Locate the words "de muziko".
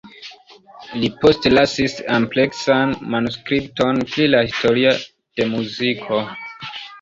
5.13-6.25